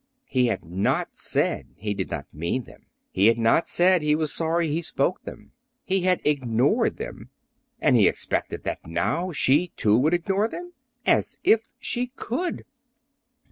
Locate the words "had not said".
0.47-1.67, 3.27-4.01